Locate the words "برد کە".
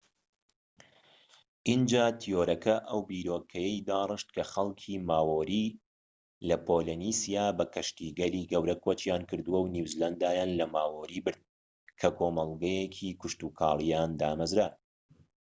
11.25-12.09